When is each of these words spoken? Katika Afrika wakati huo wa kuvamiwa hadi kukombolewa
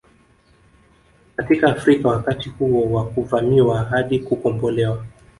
Katika 1.35 1.67
Afrika 1.71 2.07
wakati 2.09 2.49
huo 2.49 2.91
wa 2.91 3.05
kuvamiwa 3.05 3.83
hadi 3.83 4.19
kukombolewa 4.19 5.05